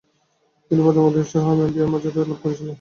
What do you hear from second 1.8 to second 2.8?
মর্যাদায় লাভ করেছিলেন।